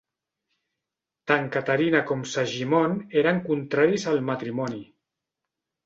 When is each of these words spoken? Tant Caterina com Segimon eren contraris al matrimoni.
Tant 1.33 1.45
Caterina 1.57 2.01
com 2.09 2.25
Segimon 2.33 2.99
eren 3.25 3.45
contraris 3.53 4.11
al 4.15 4.23
matrimoni. 4.35 4.85